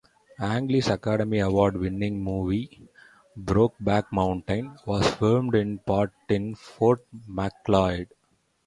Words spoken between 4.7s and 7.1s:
was filmed in part in Fort